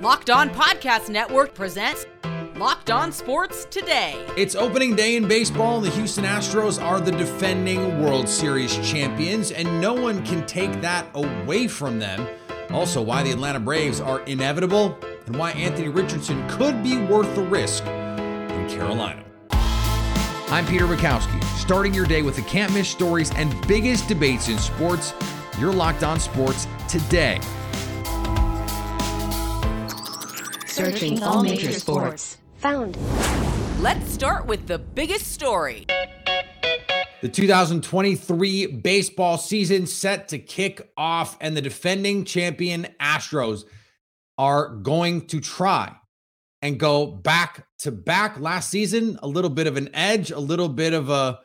[0.00, 2.06] Locked On Podcast Network presents
[2.56, 4.24] Locked On Sports Today.
[4.34, 9.52] It's opening day in baseball, and the Houston Astros are the defending World Series champions,
[9.52, 12.26] and no one can take that away from them.
[12.70, 17.42] Also, why the Atlanta Braves are inevitable, and why Anthony Richardson could be worth the
[17.42, 19.22] risk in Carolina.
[19.52, 24.56] I'm Peter Bukowski, starting your day with the can't miss stories and biggest debates in
[24.56, 25.12] sports.
[25.58, 27.38] You're locked on sports today.
[30.80, 32.38] Searching all major sports.
[32.60, 32.96] Found.
[33.80, 35.84] Let's start with the biggest story.
[37.20, 43.64] The 2023 baseball season set to kick off, and the defending champion Astros
[44.38, 45.94] are going to try
[46.62, 49.18] and go back to back last season.
[49.22, 51.40] A little bit of an edge, a little bit of a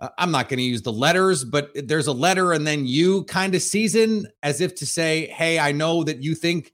[0.00, 3.22] uh, I'm not going to use the letters, but there's a letter and then you
[3.26, 6.71] kind of season as if to say, Hey, I know that you think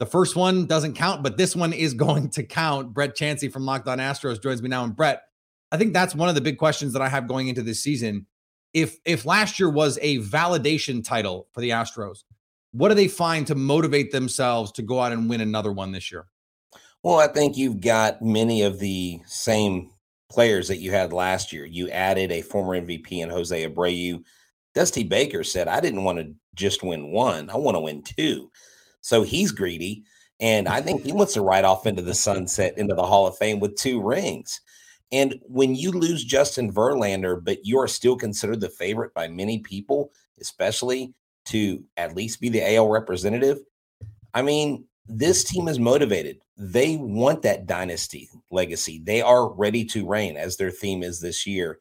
[0.00, 2.92] the first one doesn't count, but this one is going to count.
[2.92, 4.82] Brett Chansey from Locked On Astros joins me now.
[4.82, 5.22] And Brett,
[5.70, 8.26] I think that's one of the big questions that I have going into this season.
[8.72, 12.24] If if last year was a validation title for the Astros,
[12.72, 16.10] what do they find to motivate themselves to go out and win another one this
[16.10, 16.26] year?
[17.02, 19.90] Well, I think you've got many of the same
[20.30, 21.64] players that you had last year.
[21.64, 24.22] You added a former MVP in Jose Abreu.
[24.74, 28.50] Dusty Baker said, I didn't want to just win one, I want to win two.
[29.00, 30.04] So he's greedy.
[30.40, 33.36] And I think he wants to ride off into the sunset, into the Hall of
[33.36, 34.60] Fame with two rings.
[35.12, 39.58] And when you lose Justin Verlander, but you are still considered the favorite by many
[39.58, 41.12] people, especially
[41.46, 43.58] to at least be the AL representative,
[44.32, 46.38] I mean, this team is motivated.
[46.56, 49.00] They want that dynasty legacy.
[49.02, 51.78] They are ready to reign, as their theme is this year.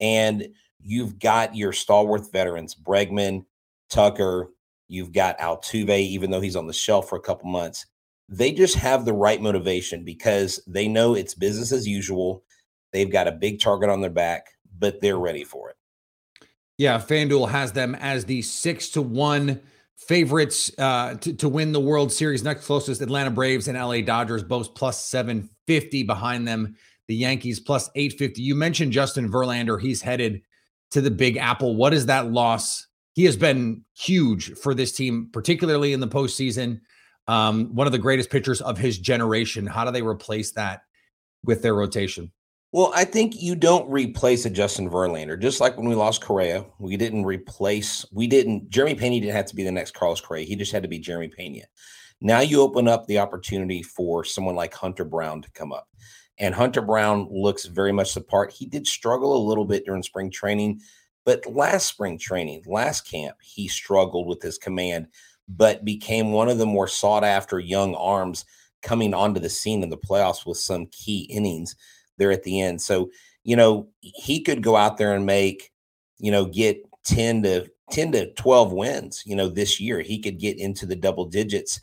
[0.00, 0.48] And
[0.80, 3.46] you've got your stalwart veterans, Bregman,
[3.88, 4.50] Tucker,
[4.88, 7.86] You've got Altuve, even though he's on the shelf for a couple months.
[8.28, 12.44] They just have the right motivation because they know it's business as usual.
[12.92, 14.46] They've got a big target on their back,
[14.78, 15.76] but they're ready for it.
[16.78, 19.60] Yeah, FanDuel has them as the six to one
[19.96, 22.44] favorites uh, to, to win the World Series.
[22.44, 26.76] Next closest, Atlanta Braves and LA Dodgers, both plus 750 behind them.
[27.08, 28.42] The Yankees plus 850.
[28.42, 29.80] You mentioned Justin Verlander.
[29.80, 30.42] He's headed
[30.90, 31.76] to the Big Apple.
[31.76, 32.85] What is that loss
[33.16, 36.80] he has been huge for this team, particularly in the postseason.
[37.26, 39.66] Um, one of the greatest pitchers of his generation.
[39.66, 40.82] How do they replace that
[41.42, 42.30] with their rotation?
[42.72, 45.40] Well, I think you don't replace a Justin Verlander.
[45.40, 49.46] Just like when we lost Correa, we didn't replace, we didn't, Jeremy Pena didn't have
[49.46, 50.44] to be the next Carlos Correa.
[50.44, 51.62] He just had to be Jeremy Pena.
[52.20, 55.88] Now you open up the opportunity for someone like Hunter Brown to come up.
[56.38, 58.52] And Hunter Brown looks very much the part.
[58.52, 60.80] He did struggle a little bit during spring training,
[61.26, 65.08] but last spring training, last camp, he struggled with his command,
[65.48, 68.46] but became one of the more sought after young arms
[68.82, 71.74] coming onto the scene in the playoffs with some key innings
[72.16, 72.80] there at the end.
[72.80, 73.10] So,
[73.42, 75.72] you know, he could go out there and make,
[76.18, 80.00] you know, get 10 to 10 to 12 wins, you know, this year.
[80.00, 81.80] He could get into the double digits.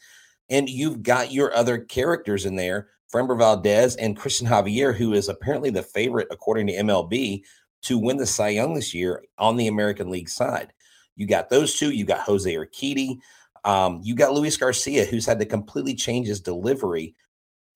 [0.50, 5.30] And you've got your other characters in there, Framber Valdez and Christian Javier, who is
[5.30, 7.44] apparently the favorite according to MLB
[7.84, 10.74] to win the Cy Young this year on the American League side.
[11.16, 11.92] You got those two.
[11.92, 13.20] You got Jose Urquidy.
[13.64, 17.16] Um, you got Luis Garcia, who's had to completely change his delivery.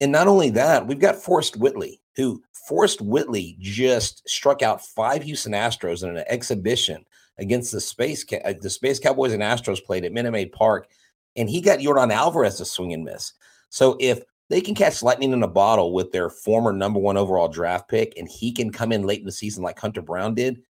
[0.00, 5.22] And not only that, we've got Forrest Whitley, who Forrest Whitley just struck out five
[5.22, 7.04] Houston Astros in an exhibition
[7.38, 10.88] against the Space uh, the Space Cowboys and Astros played at Minute Maid Park,
[11.36, 13.32] and he got Yordan Alvarez a swing and miss.
[13.70, 17.48] So if they can catch lightning in a bottle with their former number one overall
[17.48, 20.62] draft pick, and he can come in late in the season like Hunter Brown did.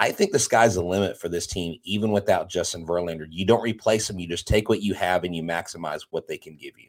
[0.00, 3.26] I think the sky's the limit for this team, even without Justin Verlander.
[3.28, 6.38] You don't replace him; you just take what you have and you maximize what they
[6.38, 6.88] can give you.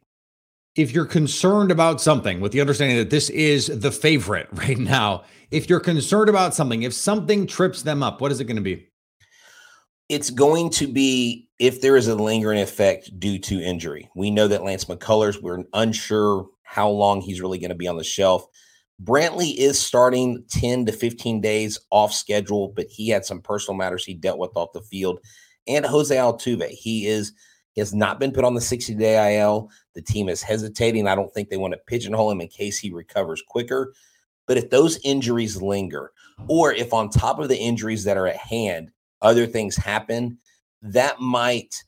[0.76, 5.24] If you're concerned about something, with the understanding that this is the favorite right now,
[5.52, 8.62] if you're concerned about something, if something trips them up, what is it going to
[8.62, 8.88] be?
[10.10, 14.10] It's going to be if there is a lingering effect due to injury.
[14.16, 17.98] We know that Lance McCullers, we're unsure how long he's really going to be on
[17.98, 18.46] the shelf.
[19.04, 24.04] Brantley is starting 10 to 15 days off schedule, but he had some personal matters
[24.04, 25.20] he dealt with off the field.
[25.68, 27.32] And Jose Altuve, he is
[27.74, 29.70] he has not been put on the 60 day IL.
[29.94, 31.08] The team is hesitating.
[31.08, 33.94] I don't think they want to pigeonhole him in case he recovers quicker.
[34.48, 36.12] But if those injuries linger,
[36.48, 38.90] or if on top of the injuries that are at hand,
[39.22, 40.38] other things happen,
[40.82, 41.84] that might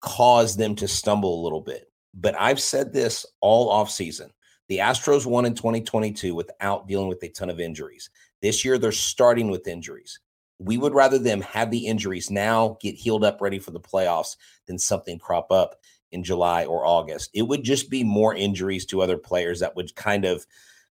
[0.00, 1.90] cause them to stumble a little bit.
[2.14, 4.30] But I've said this all off season.
[4.68, 8.10] The Astros won in 2022 without dealing with a ton of injuries.
[8.42, 10.20] This year, they're starting with injuries.
[10.58, 14.36] We would rather them have the injuries now, get healed up, ready for the playoffs,
[14.66, 15.76] than something crop up.
[16.10, 17.30] in July or August.
[17.34, 20.46] It would just be more injuries to other players that would kind of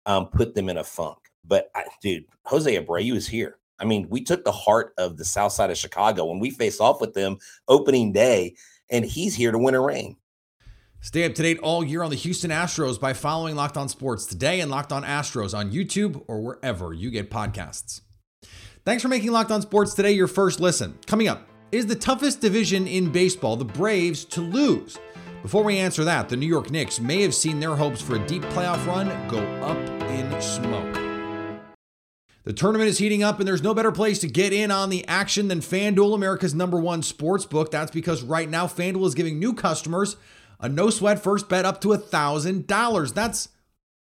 [0.07, 1.19] um, put them in a funk.
[1.45, 3.59] But I, dude, Jose Abreu is here.
[3.83, 6.81] I mean, we took the heart of the South Side of Chicago when we faced
[6.81, 8.55] off with them opening day,
[8.89, 10.17] and he's here to win a ring.
[11.01, 14.25] Stay up to date all year on the Houston Astros by following Locked On Sports
[14.25, 18.03] today and Locked On Astros on YouTube or wherever you get podcasts.
[18.85, 20.97] Thanks for making Locked On Sports today your first listen.
[21.07, 24.97] Coming up is the toughest division in baseball, the Braves, to lose.
[25.43, 28.27] Before we answer that, the New York Knicks may have seen their hopes for a
[28.29, 29.77] deep playoff run go up
[30.09, 31.02] in smoke.
[32.45, 35.07] The tournament is heating up, and there's no better place to get in on the
[35.07, 37.71] action than FanDuel, America's number one sports book.
[37.71, 40.17] That's because right now, FanDuel is giving new customers
[40.59, 43.15] a no sweat first bet up to $1,000.
[43.15, 43.49] That's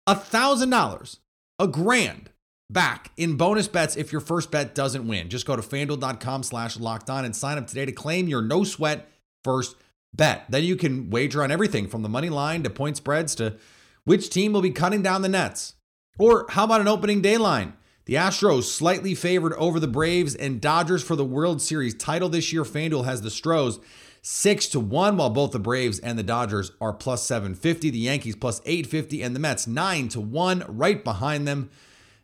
[0.09, 1.19] $1,000,
[1.59, 2.31] a grand
[2.71, 5.29] back in bonus bets if your first bet doesn't win.
[5.29, 8.65] Just go to fanduel.com slash locked on and sign up today to claim your no
[8.65, 9.09] sweat
[9.45, 9.77] first
[10.15, 10.45] bet.
[10.49, 13.57] Then you can wager on everything from the money line to point spreads to
[14.05, 15.75] which team will be cutting down the nets.
[16.19, 17.75] Or how about an opening day line?
[18.11, 22.53] The Astros slightly favored over the Braves and Dodgers for the World Series title this
[22.53, 22.65] year.
[22.65, 23.79] FanDuel has the Stros
[24.21, 27.89] six to one, while both the Braves and the Dodgers are plus 750.
[27.89, 31.71] The Yankees plus 850, and the Mets nine to one, right behind them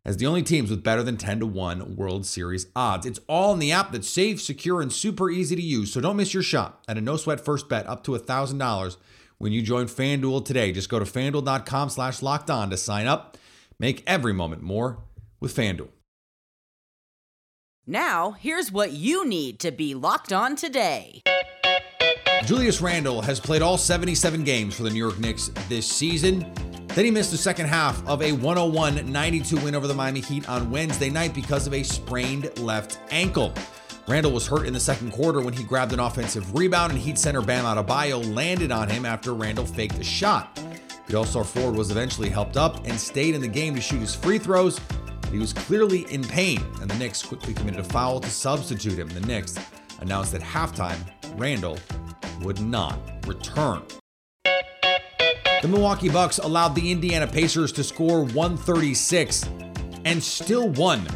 [0.05, 3.06] as the only teams with better than 10 to 1 World Series odds.
[3.06, 5.93] It's all in the app that's safe, secure, and super easy to use.
[5.93, 8.97] So don't miss your shot at a no sweat first bet up to $1,000
[9.39, 10.73] when you join FanDuel today.
[10.73, 13.39] Just go to fanduel.com slash locked on to sign up.
[13.79, 14.99] Make every moment more
[15.41, 15.88] with FanDuel.
[17.87, 21.23] Now, here's what you need to be locked on today.
[22.44, 26.53] Julius Randle has played all 77 games for the New York Knicks this season.
[26.88, 30.49] Then he missed the second half of a 101 92 win over the Miami Heat
[30.49, 33.53] on Wednesday night because of a sprained left ankle.
[34.09, 37.19] Randle was hurt in the second quarter when he grabbed an offensive rebound, and Heat
[37.19, 40.59] center Bam Adebayo landed on him after Randle faked a shot.
[41.09, 44.15] The All-Star forward was eventually helped up and stayed in the game to shoot his
[44.15, 44.81] free throws.
[45.31, 49.08] He was clearly in pain, and the Knicks quickly committed a foul to substitute him.
[49.08, 49.58] The Knicks
[50.00, 50.99] announced at halftime
[51.37, 51.78] Randle
[52.43, 53.82] would not return.
[55.62, 59.49] The Milwaukee Bucks allowed the Indiana Pacers to score 136
[60.05, 61.06] and still won.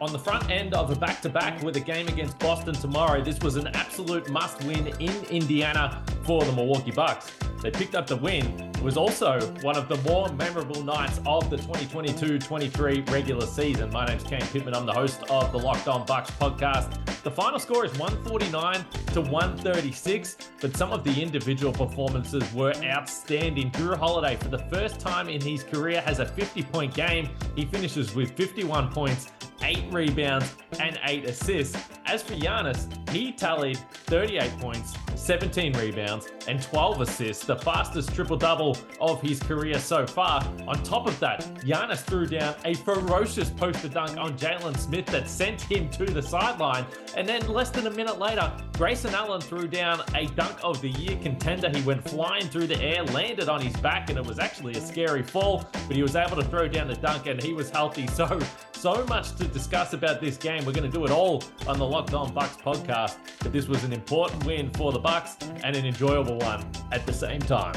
[0.00, 3.20] On the front end of a back to back with a game against Boston tomorrow,
[3.22, 7.32] this was an absolute must win in Indiana for the Milwaukee Bucks.
[7.62, 8.44] They picked up the win.
[8.60, 13.90] It was also one of the more memorable nights of the 2022-23 regular season.
[13.90, 14.74] My name's Kane Pittman.
[14.74, 16.92] I'm the host of the Locked On Bucks podcast.
[17.22, 18.84] The final score is 149
[19.14, 23.70] to 136, but some of the individual performances were outstanding.
[23.70, 27.30] Jrue Holiday, for the first time in his career, has a 50-point game.
[27.56, 29.32] He finishes with 51 points,
[29.62, 31.82] eight rebounds, and eight assists.
[32.04, 34.94] As for Giannis, he tallied 38 points,
[35.28, 40.42] 17 rebounds, and 12 assists, the fastest triple double of his career so far.
[40.66, 45.28] On top of that, Giannis threw down a ferocious poster dunk on Jalen Smith that
[45.28, 46.86] sent him to the sideline.
[47.14, 50.88] And then less than a minute later, Grayson Allen threw down a dunk of the
[50.88, 51.68] year contender.
[51.68, 54.80] He went flying through the air, landed on his back, and it was actually a
[54.80, 58.06] scary fall, but he was able to throw down the dunk and he was healthy.
[58.06, 58.38] So,
[58.72, 60.64] so much to discuss about this game.
[60.64, 63.18] We're going to do it all on the Locked On Bucks podcast.
[63.40, 65.17] But this was an important win for the Bucks
[65.64, 67.74] and an enjoyable one at the same time.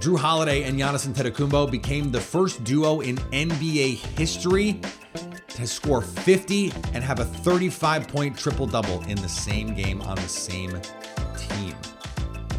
[0.00, 4.80] Jrue Holiday and Giannis Antetokounmpo became the first duo in NBA history
[5.48, 10.16] to score 50 and have a 35 point triple double in the same game on
[10.16, 10.80] the same
[11.36, 11.74] team.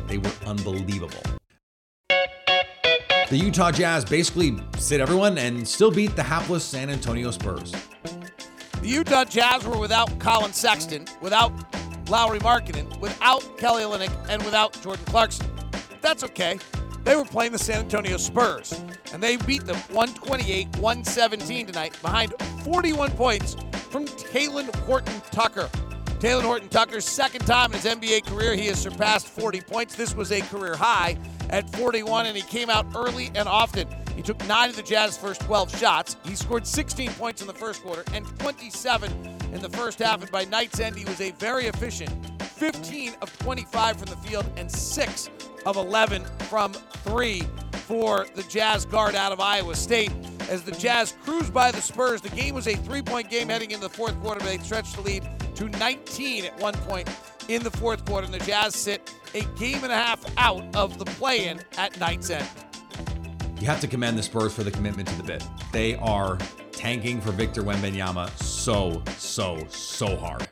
[0.07, 1.19] They were unbelievable.
[3.27, 7.73] The Utah Jazz basically sit everyone and still beat the hapless San Antonio Spurs.
[8.81, 11.51] The Utah Jazz were without Collin Sexton, without
[12.09, 15.47] Lauri Markkanen, without Kelly Olynyk, and without Jordan Clarkson.
[16.01, 16.59] That's okay.
[17.03, 18.81] They were playing the San Antonio Spurs,
[19.13, 22.33] and they beat them 128 117 tonight behind
[22.63, 23.55] 41 points
[23.89, 25.69] from Talen Horton Tucker.
[26.19, 29.95] Talen Horton Tucker's second time in his NBA career, he has surpassed 40 points.
[29.95, 31.17] This was a career high
[31.49, 33.87] at 41, and he came out early and often.
[34.15, 36.17] He took nine of the Jazz's first 12 shots.
[36.25, 40.21] He scored 16 points in the first quarter and 27 in the first half.
[40.21, 44.45] And by night's end, he was a very efficient 15 of 25 from the field
[44.57, 45.29] and 6
[45.65, 50.11] of 11 from three for the Jazz guard out of Iowa State.
[50.49, 53.71] As the Jazz cruised by the Spurs, the game was a three point game heading
[53.71, 57.09] into the fourth quarter, but they stretched the lead to 19 at one point
[57.47, 58.25] in the fourth quarter.
[58.25, 61.99] And the Jazz sit a game and a half out of the play in at
[61.99, 62.47] night's end.
[63.59, 65.43] You have to commend the Spurs for the commitment to the bit.
[65.71, 66.37] They are
[66.71, 68.29] tanking for Victor Wembanyama
[68.65, 70.49] so, so, so hard.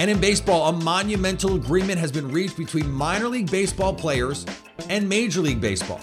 [0.00, 4.44] And in baseball, a monumental agreement has been reached between minor league baseball players
[4.88, 6.00] and Major League Baseball.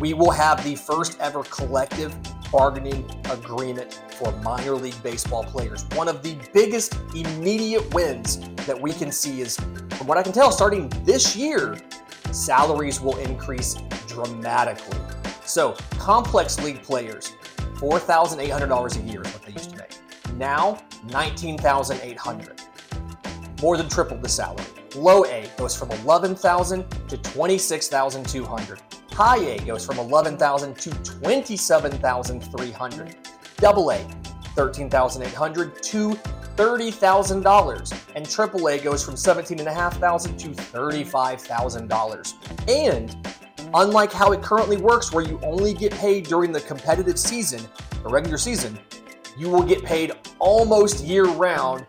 [0.00, 2.12] We will have the first ever collective
[2.50, 5.86] bargaining agreement for minor league baseball players.
[5.94, 10.32] One of the biggest immediate wins that we can see is, from what I can
[10.32, 11.78] tell, starting this year,
[12.32, 13.76] salaries will increase
[14.08, 14.98] dramatically.
[15.44, 17.32] So, complex league players,
[17.78, 19.96] $4,800 a year is what they used to make.
[20.36, 20.78] Now,
[21.10, 22.60] 19,800.
[23.62, 24.64] More than tripled the salary.
[24.94, 28.80] Low A goes from 11,000 to 26,200.
[29.12, 33.16] High A goes from 11,000 to 27,300.
[33.56, 33.98] Double A,
[34.54, 36.10] 13,800 to
[36.56, 37.92] $30,000.
[38.14, 42.34] And AAA goes from $17,500 to $35,000.
[42.68, 43.16] And
[43.74, 47.60] unlike how it currently works, where you only get paid during the competitive season,
[48.02, 48.78] the regular season,
[49.36, 51.86] you will get paid almost year round,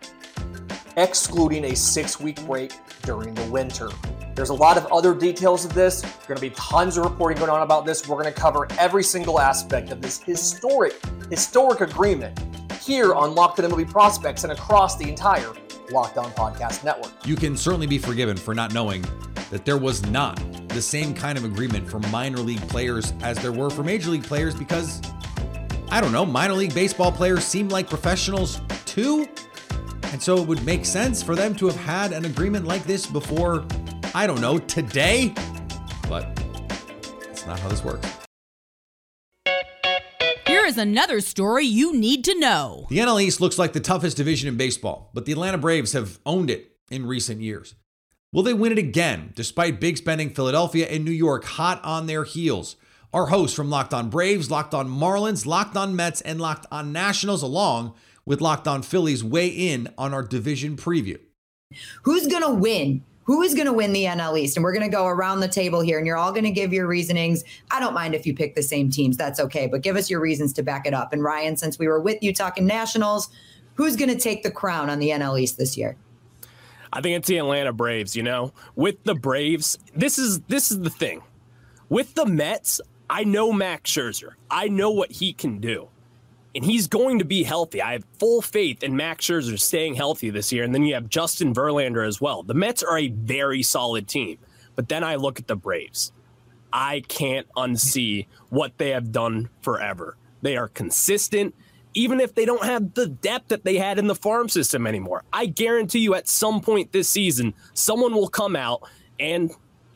[0.96, 2.72] excluding a six week break
[3.02, 3.88] during the winter.
[4.34, 6.02] There's a lot of other details of this.
[6.02, 8.06] There's going to be tons of reporting going on about this.
[8.06, 10.94] We're going to cover every single aspect of this historic,
[11.30, 12.38] historic agreement
[12.80, 15.52] here on Locked On MLB Prospects and across the entire
[15.90, 17.12] Locked On Podcast Network.
[17.26, 19.04] You can certainly be forgiven for not knowing
[19.50, 23.52] that there was not the same kind of agreement for minor league players as there
[23.52, 25.00] were for major league players because,
[25.90, 29.28] I don't know, minor league baseball players seem like professionals too.
[30.12, 33.06] And so it would make sense for them to have had an agreement like this
[33.06, 33.64] before
[34.14, 35.34] I don't know, today?
[36.08, 36.34] But
[37.22, 38.19] that's not how this works.
[40.70, 42.86] Here is another story you need to know.
[42.90, 46.20] The NL East looks like the toughest division in baseball, but the Atlanta Braves have
[46.24, 47.74] owned it in recent years.
[48.32, 52.22] Will they win it again, despite big spending Philadelphia and New York hot on their
[52.22, 52.76] heels?
[53.12, 56.92] Our hosts from Locked On Braves, Locked On Marlins, Locked On Mets, and Locked On
[56.92, 61.18] Nationals, along with Locked On Phillies, weigh in on our division preview.
[62.04, 64.56] Who's going to win who is going to win the NL East?
[64.56, 66.72] And we're going to go around the table here and you're all going to give
[66.72, 67.44] your reasonings.
[67.70, 69.16] I don't mind if you pick the same teams.
[69.16, 69.68] That's okay.
[69.68, 71.12] But give us your reasons to back it up.
[71.12, 73.28] And Ryan, since we were with you talking Nationals,
[73.74, 75.96] who's going to take the crown on the NL East this year?
[76.92, 78.52] I think it's the Atlanta Braves, you know.
[78.74, 81.22] With the Braves, this is this is the thing.
[81.88, 84.30] With the Mets, I know Max Scherzer.
[84.50, 85.88] I know what he can do
[86.54, 87.80] and he's going to be healthy.
[87.80, 90.64] I have full faith in Max Scherzer staying healthy this year.
[90.64, 92.42] And then you have Justin Verlander as well.
[92.42, 94.38] The Mets are a very solid team.
[94.74, 96.12] But then I look at the Braves.
[96.72, 100.16] I can't unsee what they have done forever.
[100.42, 101.54] They are consistent,
[101.94, 105.24] even if they don't have the depth that they had in the farm system anymore.
[105.32, 108.82] I guarantee you at some point this season, someone will come out
[109.18, 109.50] and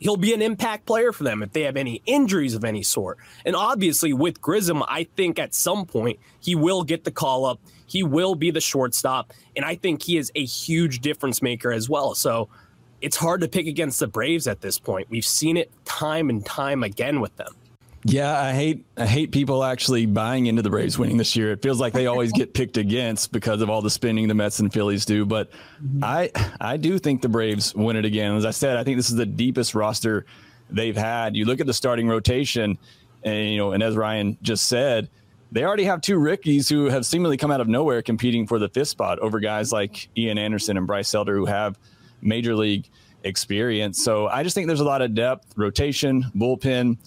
[0.05, 3.17] he'll be an impact player for them if they have any injuries of any sort.
[3.43, 7.59] And obviously, with Grissom, I think at some point he will get the call up.
[7.87, 9.33] He will be the shortstop.
[9.55, 12.13] And I think he is a huge difference maker as well.
[12.13, 12.49] So
[13.01, 15.09] it's hard to pick against the Braves at this point.
[15.09, 17.55] We've seen it time and time again with them.
[18.07, 21.51] Yeah, I hate I hate people actually buying into the Braves winning this year.
[21.51, 24.59] It feels like they always get picked against because of all the spending the Mets
[24.59, 25.25] and Phillies do.
[25.25, 25.49] But
[25.83, 26.03] mm-hmm.
[26.03, 26.29] I
[26.61, 28.35] I do think the Braves win it again.
[28.35, 30.27] As I said, I think this is the deepest roster
[30.69, 31.35] they've had.
[31.35, 32.77] You look at the starting rotation,
[33.23, 35.09] and you know, and as Ryan just said,
[35.51, 38.69] they already have two rookies who have seemingly come out of nowhere competing for the
[38.69, 41.79] fifth spot over guys like Ian Anderson and Bryce Elder who have
[42.21, 42.87] major league
[43.23, 44.03] experience.
[44.03, 46.97] So I just think there's a lot of depth, rotation, bullpen.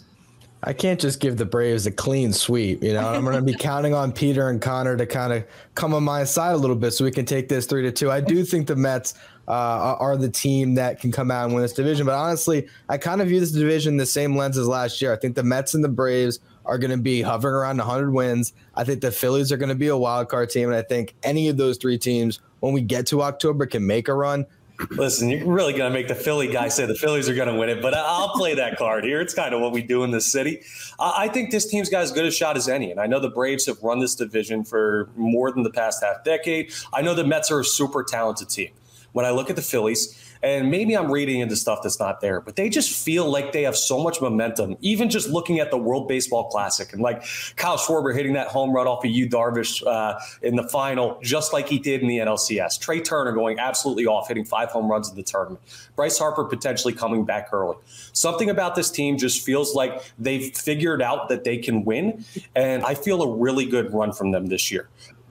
[0.62, 2.82] I can't just give the Braves a clean sweep.
[2.82, 5.94] You know, I'm going to be counting on Peter and Connor to kind of come
[5.94, 8.10] on my side a little bit so we can take this three to two.
[8.10, 9.14] I do think the Mets
[9.46, 12.06] uh, are the team that can come out and win this division.
[12.06, 15.12] But honestly, I kind of view this division the same lens as last year.
[15.12, 18.52] I think the Mets and the Braves are going to be hovering around 100 wins.
[18.74, 20.68] I think the Phillies are going to be a wild card team.
[20.68, 24.08] And I think any of those three teams, when we get to October, can make
[24.08, 24.44] a run.
[24.90, 27.54] Listen, you're really going to make the Philly guy say the Phillies are going to
[27.54, 29.20] win it, but I'll play that card here.
[29.20, 30.60] It's kind of what we do in this city.
[31.00, 32.92] I think this team's got as good a shot as any.
[32.92, 36.22] And I know the Braves have run this division for more than the past half
[36.24, 36.72] decade.
[36.92, 38.70] I know the Mets are a super talented team.
[39.12, 42.40] When I look at the Phillies, and maybe I'm reading into stuff that's not there,
[42.40, 45.78] but they just feel like they have so much momentum, even just looking at the
[45.78, 47.24] World Baseball Classic and like
[47.56, 51.52] Kyle Schwarber hitting that home run off of Yu Darvish uh, in the final, just
[51.52, 52.80] like he did in the NLCS.
[52.80, 55.60] Trea Turner going absolutely off, hitting five home runs in the tournament.
[55.96, 57.76] Bryce Harper potentially coming back early.
[58.12, 62.24] Something about this team just feels like they've figured out that they can win,
[62.54, 64.88] and I feel a really good run from them this year.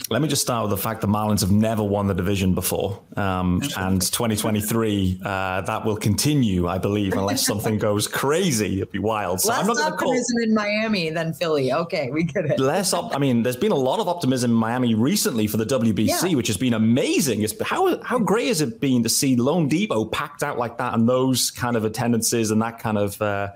[0.10, 3.02] Let me just start with the fact the Marlins have never won the division before.
[3.18, 8.78] Um, and 2023, uh, that will continue, I believe, unless something goes crazy.
[8.78, 9.42] It'd be wild.
[9.42, 10.44] So Less I'm not optimism call...
[10.44, 11.74] in Miami than Philly.
[11.74, 12.60] Okay, we get it.
[12.60, 15.66] Less op- I mean, there's been a lot of optimism in Miami recently for the
[15.66, 16.38] WBC, yeah.
[16.38, 17.42] which has been amazing.
[17.42, 21.08] It's, how, how great has it been to see loanDepot packed out like that and
[21.08, 23.22] those kind of attendances and that kind of.
[23.22, 23.50] Uh,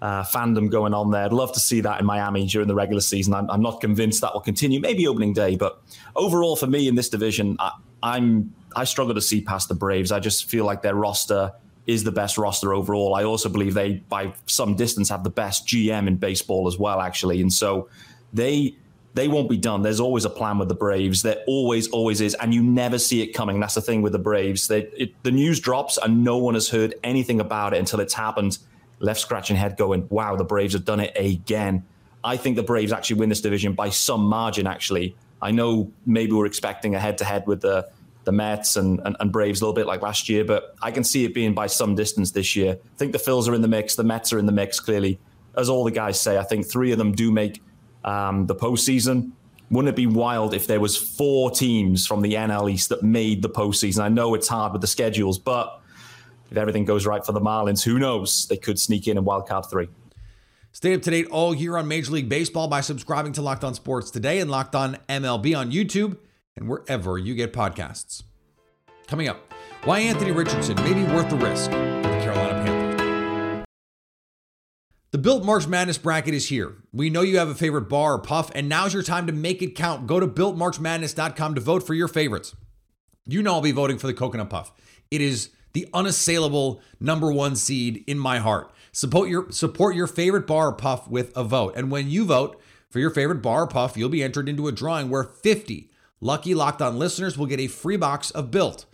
[0.00, 1.24] uh, fandom going on there.
[1.24, 3.34] I'd love to see that in Miami during the regular season.
[3.34, 4.80] I'm, I'm, not convinced that will continue.
[4.80, 5.82] Maybe opening day, but
[6.14, 10.12] overall for me in this division, I, I'm I struggle to see past the Braves.
[10.12, 11.52] I just feel like their roster
[11.86, 13.14] is the best roster overall.
[13.14, 17.00] I also believe they, by some distance, have the best GM in baseball as well,
[17.00, 17.40] actually.
[17.40, 17.88] And so
[18.32, 18.76] they
[19.14, 19.82] they won't be done.
[19.82, 21.22] There's always a plan with the Braves.
[21.22, 23.58] There always, always is, and you never see it coming.
[23.58, 24.68] That's the thing with the Braves.
[24.68, 28.14] They, it, the news drops, and no one has heard anything about it until it's
[28.14, 28.58] happened
[29.00, 31.84] left scratching head going, wow, the Braves have done it again.
[32.24, 35.16] I think the Braves actually win this division by some margin, actually.
[35.40, 37.88] I know maybe we're expecting a head to head with the,
[38.24, 41.04] the Mets and, and, and, Braves a little bit like last year, but I can
[41.04, 42.72] see it being by some distance this year.
[42.72, 45.18] I think the Phils are in the mix, the Mets are in the mix, clearly.
[45.56, 47.62] As all the guys say, I think three of them do make
[48.04, 49.30] um, the postseason.
[49.70, 53.42] Wouldn't it be wild if there was four teams from the NL East that made
[53.42, 54.00] the postseason?
[54.02, 55.80] I know it's hard with the schedules, but
[56.50, 58.46] if everything goes right for the Marlins, who knows?
[58.46, 59.88] They could sneak in in wildcard three.
[60.72, 63.74] Stay up to date all year on Major League Baseball by subscribing to Locked On
[63.74, 66.18] Sports today and Locked On MLB on YouTube
[66.56, 68.22] and wherever you get podcasts.
[69.06, 69.52] Coming up,
[69.84, 73.64] why Anthony Richardson may be worth the risk for the Carolina Panthers.
[75.10, 76.76] The Built March Madness bracket is here.
[76.92, 79.62] We know you have a favorite bar or puff, and now's your time to make
[79.62, 80.06] it count.
[80.06, 82.54] Go to builtmarchmadness.com to vote for your favorites.
[83.24, 84.70] You know I'll be voting for the coconut puff.
[85.10, 88.70] It is the unassailable number one seed in my heart.
[88.92, 91.74] Support your support your favorite bar or puff with a vote.
[91.76, 92.60] And when you vote
[92.90, 96.54] for your favorite bar or puff, you'll be entered into a drawing where 50 lucky
[96.54, 98.86] locked on listeners will get a free box of Built.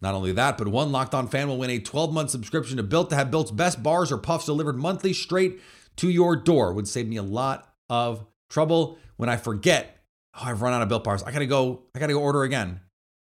[0.00, 2.82] Not only that, but one locked on fan will win a 12 month subscription to
[2.82, 5.60] Built to have Built's best bars or puffs delivered monthly straight
[5.96, 6.72] to your door.
[6.72, 10.02] Would save me a lot of trouble when I forget,
[10.34, 11.22] oh, I've run out of Built bars.
[11.22, 12.80] I gotta go, I gotta go order again.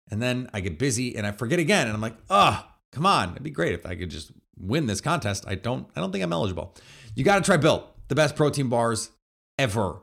[0.10, 1.88] And then I get busy and I forget again.
[1.88, 4.86] And I'm like, ah, oh, Come on, it'd be great if I could just win
[4.88, 5.46] this contest.
[5.48, 6.76] I don't I don't think I'm eligible.
[7.16, 9.10] You got to try Built, the best protein bars
[9.58, 10.02] ever.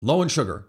[0.00, 0.68] Low in sugar,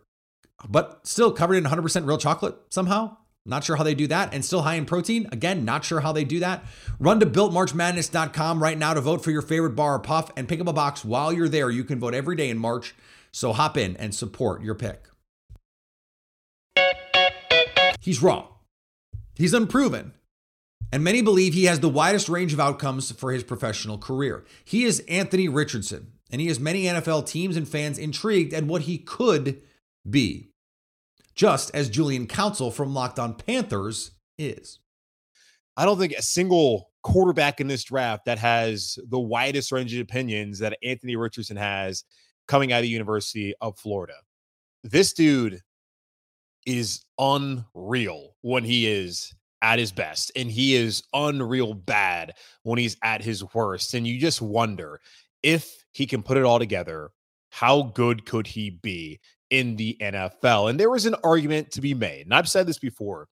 [0.67, 3.17] but still covered in 100% real chocolate somehow.
[3.45, 4.33] Not sure how they do that.
[4.33, 5.27] And still high in protein.
[5.31, 6.63] Again, not sure how they do that.
[6.99, 10.61] Run to builtmarchmadness.com right now to vote for your favorite bar or puff and pick
[10.61, 11.69] up a box while you're there.
[11.69, 12.95] You can vote every day in March.
[13.31, 15.09] So hop in and support your pick.
[17.99, 18.47] He's wrong.
[19.35, 20.13] He's unproven
[20.93, 24.45] and many believe he has the widest range of outcomes for his professional career.
[24.63, 28.83] He is Anthony Richardson, and he has many NFL teams and fans intrigued at what
[28.83, 29.59] he could
[30.07, 30.51] be,
[31.33, 34.77] just as Julian Council from Locked On Panthers is.
[35.75, 39.99] I don't think a single quarterback in this draft that has the widest range of
[39.99, 42.03] opinions that Anthony Richardson has
[42.47, 44.13] coming out of the University of Florida.
[44.83, 45.59] This dude
[46.67, 52.97] is unreal when he is at his best and he is unreal bad when he's
[53.01, 54.99] at his worst and you just wonder
[55.41, 57.09] if he can put it all together
[57.49, 61.93] how good could he be in the NFL and there was an argument to be
[61.93, 63.27] made and I've said this before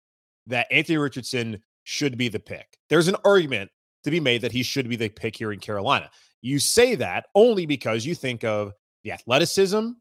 [0.47, 2.77] that Anthony Richardson should be the pick.
[2.89, 3.69] There's an argument
[4.03, 6.09] to be made that he should be the pick here in Carolina.
[6.41, 9.91] You say that only because you think of the athleticism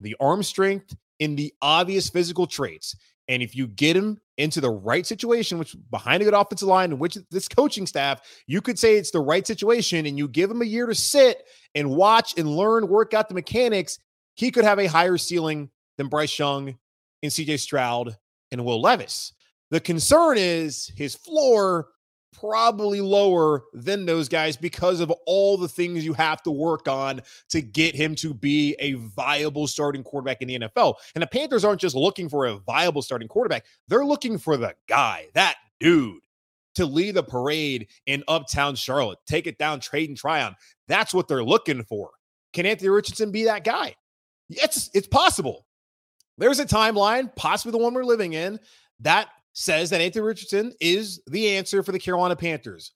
[0.00, 2.96] the arm strength in the obvious physical traits
[3.28, 6.90] and if you get him into the right situation, which behind a good offensive line,
[6.90, 10.50] and which this coaching staff, you could say it's the right situation, and you give
[10.50, 13.98] him a year to sit and watch and learn, work out the mechanics,
[14.34, 16.78] he could have a higher ceiling than Bryce Young
[17.22, 18.16] and CJ Stroud
[18.50, 19.34] and Will Levis.
[19.70, 21.88] The concern is his floor
[22.32, 27.20] probably lower than those guys because of all the things you have to work on
[27.50, 30.94] to get him to be a viable starting quarterback in the NFL.
[31.14, 34.74] And the Panthers aren't just looking for a viable starting quarterback, they're looking for the
[34.88, 36.20] guy, that dude.
[36.74, 40.54] To lead the parade in uptown Charlotte, take it down, Trade and Tryon.
[40.86, 42.10] That's what they're looking for.
[42.52, 43.96] Can Anthony Richardson be that guy?
[44.48, 45.66] It's it's possible.
[46.36, 48.60] There's a timeline, possibly the one we're living in,
[49.00, 52.92] that says that Anthony Richardson is the answer for the Carolina Panthers,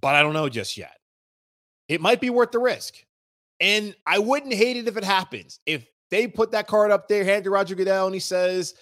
[0.00, 0.96] but I don't know just yet.
[1.88, 2.94] It might be worth the risk.
[3.60, 5.60] And I wouldn't hate it if it happens.
[5.64, 8.74] If they put that card up there, hand to Roger Goodell, and he says,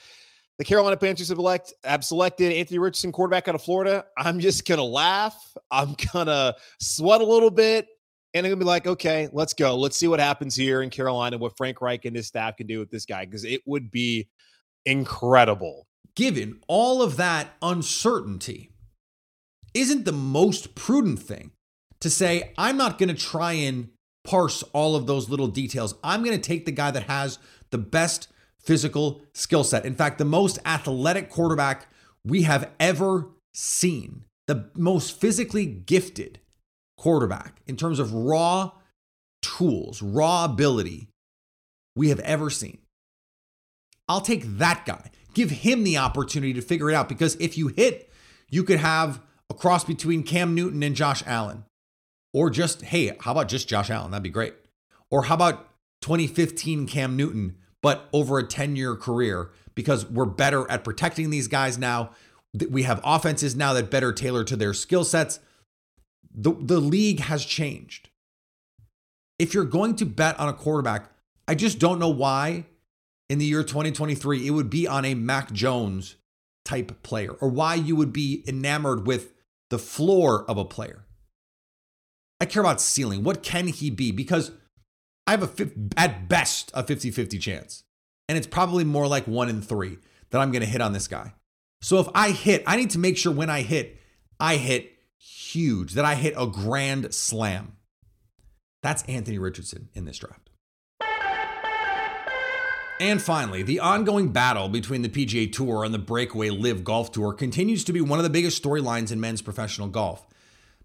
[0.59, 4.05] the Carolina Panthers have, elect, have selected Anthony Richardson, quarterback out of Florida.
[4.17, 5.57] I'm just going to laugh.
[5.71, 7.89] I'm going to sweat a little bit.
[8.35, 9.77] And I'm going to be like, okay, let's go.
[9.77, 12.81] Let's see what happens here in Carolina, what Frank Reich and his staff can do
[12.81, 14.29] with this guy, because it would be
[14.87, 15.87] incredible.
[16.17, 18.71] Given all of that uncertainty,
[19.73, 21.51] isn't the most prudent thing
[22.01, 23.89] to say, I'm not going to try and
[24.25, 25.95] parse all of those little details.
[26.05, 27.39] I'm going to take the guy that has
[27.71, 28.29] the best
[28.61, 29.85] physical skill set.
[29.85, 31.89] In fact, the most athletic quarterback
[32.25, 36.41] we have ever seen, the most physically gifted
[36.97, 38.71] quarterback in terms of raw
[39.43, 41.09] tools, raw ability
[41.97, 42.79] we have ever seen.
[44.09, 45.11] I'll take that guy.
[45.35, 48.11] Give him the opportunity to figure it out because if you hit,
[48.49, 49.21] you could have
[49.51, 51.65] a cross between Cam Newton and Josh Allen.
[52.33, 54.11] Or just, hey, how about just Josh Allen?
[54.11, 54.55] That'd be great.
[55.11, 55.69] Or how about
[56.03, 61.49] 2015 Cam Newton, but over a 10 year career because we're better at protecting these
[61.49, 62.11] guys now.
[62.69, 65.41] We have offenses now that better tailor to their skill sets.
[66.33, 68.09] The, the league has changed.
[69.39, 71.11] If you're going to bet on a quarterback,
[71.49, 72.67] I just don't know why
[73.29, 76.17] in the year 2023 it would be on a Mac Jones
[76.65, 79.35] type player or why you would be enamored with
[79.71, 81.05] the floor of a player.
[82.41, 83.23] I care about ceiling.
[83.23, 84.13] What can he be?
[84.13, 84.51] Because
[85.27, 87.85] I have a at best a 50-50 chance.
[88.29, 89.99] And it's probably more like 1 in 3
[90.31, 91.35] that I'm going to hit on this guy.
[91.83, 94.01] So if I hit, I need to make sure when I hit,
[94.41, 97.77] I hit huge, that I hit a grand slam.
[98.83, 100.51] That's Anthony Richardson in this draft.
[103.05, 107.35] And finally, the ongoing battle between the PGA Tour and the breakaway LIV Golf Tour
[107.35, 110.27] continues to be one of the biggest storylines in men's professional golf.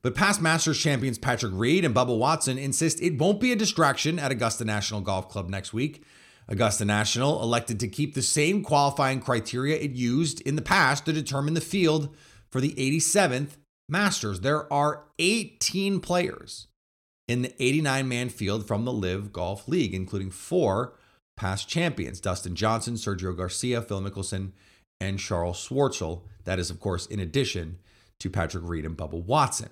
[0.02, 4.20] But past Masters champions Patrick Reed and Bubba Watson insist it won't be a distraction
[4.20, 6.04] at Augusta National Golf Club next week.
[6.50, 11.14] Augusta National elected to keep the same qualifying criteria it used in the past to
[11.14, 12.14] determine the field
[12.50, 13.52] for the 87th
[13.88, 14.42] Masters.
[14.42, 16.68] There are 18 players
[17.30, 20.99] in the 89 man field from the LIV Golf League, including four
[21.40, 24.52] past champions Dustin Johnson, Sergio Garcia, Phil Mickelson,
[25.00, 26.24] and Charles Schwartzel.
[26.44, 27.80] That is, of course, in addition
[28.20, 29.70] to Patrick Reed and Bubba Watson.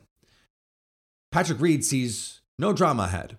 [1.29, 3.37] Patrick Reed sees no drama ahead.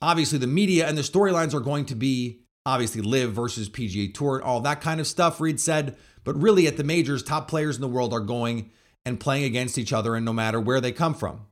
[0.00, 4.36] Obviously, the media and the storylines are going to be obviously LIV versus PGA Tour
[4.36, 5.96] and all that kind of stuff, Reed said.
[6.22, 8.70] But really, at the majors, top players in the world are going
[9.04, 11.46] and playing against each other, and no matter where they come from.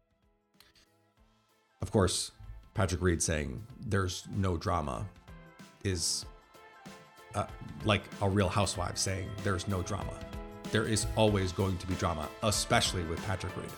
[1.82, 2.30] Of course,
[2.74, 5.06] Patrick Reed saying there's no drama
[5.88, 6.26] is
[7.34, 7.46] uh,
[7.84, 10.12] like a real housewife saying there's no drama.
[10.70, 13.70] There is always going to be drama, especially with Patrick Reed.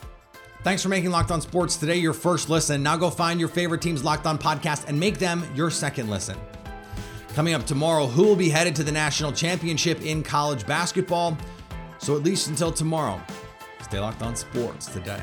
[0.62, 2.82] Thanks for making Locked On Sports today your first listen.
[2.82, 6.36] Now go find your favorite team's Locked On podcast and make them your second listen.
[7.34, 11.38] Coming up tomorrow, who will be headed to the national championship in college basketball?
[11.98, 13.20] So at least until tomorrow,
[13.82, 15.22] stay locked on sports today.